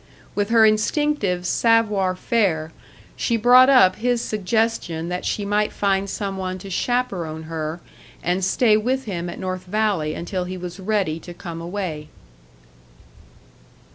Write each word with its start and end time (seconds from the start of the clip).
With 0.33 0.49
her 0.49 0.65
instinctive 0.65 1.45
savoir 1.45 2.15
faire, 2.15 2.71
she 3.15 3.37
brought 3.37 3.69
up 3.69 3.97
his 3.97 4.19
suggestion 4.19 5.09
that 5.09 5.25
she 5.25 5.45
might 5.45 5.71
find 5.71 6.09
some 6.09 6.37
one 6.37 6.57
to 6.57 6.71
chaperon 6.71 7.43
her, 7.43 7.79
and 8.23 8.43
stay 8.43 8.75
with 8.77 9.05
him 9.05 9.29
at 9.29 9.37
North 9.37 9.65
Valley 9.65 10.15
until 10.15 10.45
he 10.45 10.57
was 10.57 10.79
ready 10.79 11.19
to 11.19 11.35
come 11.35 11.61
away. 11.61 12.09